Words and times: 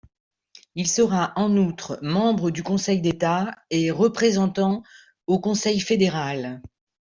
Il 0.73 0.87
sera 0.87 1.31
en 1.35 1.55
outre 1.57 1.99
membre 2.01 2.49
du 2.49 2.63
Conseil 2.63 3.01
d'État 3.01 3.53
et 3.69 3.91
représentant 3.91 4.81
au 5.27 5.39
Conseil 5.39 5.79
fédéral. 5.79 6.63